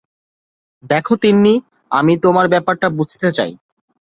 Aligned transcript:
দেখ 0.83 1.05
তিন্নি, 1.21 1.53
আমি 1.91 2.13
তোমার 2.17 2.45
ব্যাপারটা 2.47 2.87
বুঝতে 2.89 3.27
চাই। 3.31 3.51